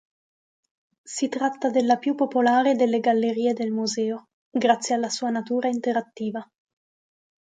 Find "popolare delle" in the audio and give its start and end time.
2.15-2.99